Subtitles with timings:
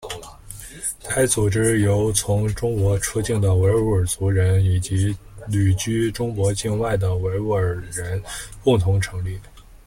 [1.09, 5.15] 该组织由从中国出境的维吾尔族人以及
[5.47, 8.19] 旅居中国境外的维吾尔人
[8.63, 9.39] 共同成立。